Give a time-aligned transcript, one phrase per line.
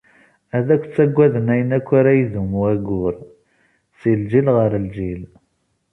[0.57, 3.15] Ad k-ttaggaden ayen akk ara idum wayyur,
[3.99, 5.23] si lǧil ɣer lǧil.